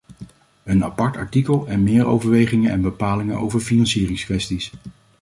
[0.63, 4.71] Een apart artikel en meer overwegingen en bepalingen over financieringskwesties.